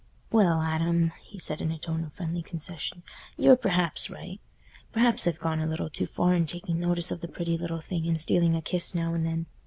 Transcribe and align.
"Well, 0.31 0.63
Adam," 0.63 1.11
he 1.21 1.37
said, 1.37 1.61
in 1.61 1.69
a 1.71 1.77
tone 1.77 2.03
of 2.03 2.13
friendly 2.13 2.41
concession, 2.41 3.03
"you're 3.37 3.55
perhaps 3.55 4.09
right. 4.09 4.41
Perhaps 4.91 5.27
I've 5.27 5.37
gone 5.37 5.59
a 5.59 5.67
little 5.67 5.91
too 5.91 6.07
far 6.07 6.33
in 6.33 6.47
taking 6.47 6.79
notice 6.79 7.11
of 7.11 7.21
the 7.21 7.27
pretty 7.27 7.55
little 7.55 7.81
thing 7.81 8.07
and 8.07 8.19
stealing 8.19 8.55
a 8.55 8.63
kiss 8.63 8.95
now 8.95 9.13
and 9.13 9.23
then. 9.23 9.45